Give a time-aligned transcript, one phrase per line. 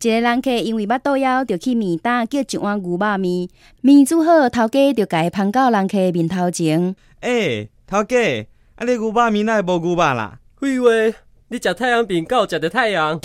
[0.00, 3.48] 一个人客因为巴肚枵，就去面摊叫一碗牛肉面。
[3.80, 6.94] 面煮好，头家就家捧到人客面头前。
[7.20, 8.46] 诶，头家，
[8.76, 10.38] 啊你牛肉面哪会无牛肉啦？
[10.60, 11.14] 废话，
[11.48, 13.18] 你食太阳饼，够食到太阳。